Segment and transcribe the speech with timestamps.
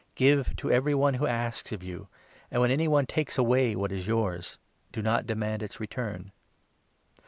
[0.15, 2.07] Give to every one who asks of you;
[2.49, 4.57] and, when 30 any one takes away what is yours,
[4.91, 6.31] do not demand its return.